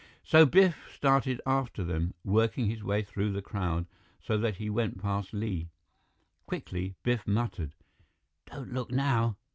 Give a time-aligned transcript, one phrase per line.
[0.23, 3.85] So Biff started after them, working his way through the crowd
[4.19, 5.69] so that he went past Li.
[6.47, 7.75] Quickly, Biff muttered:
[8.47, 9.37] "Don't look now.